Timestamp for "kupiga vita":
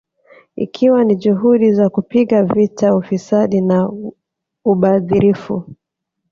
1.89-2.95